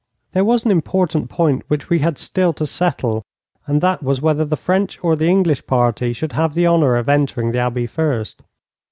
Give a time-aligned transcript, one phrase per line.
[0.31, 3.21] There was an important point which we had still to settle,
[3.67, 7.07] and that was whether the French or the English party should have the honour of
[7.07, 8.41] entering the Abbey first.